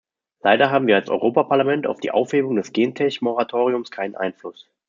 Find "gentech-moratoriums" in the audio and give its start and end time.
2.73-3.91